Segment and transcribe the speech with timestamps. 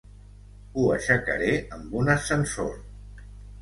[0.77, 2.77] Ho aixecaré amb un ascensor.